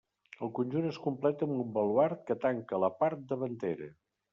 [0.45, 3.97] El conjunt es completa amb un baluard que tanca la part davantera.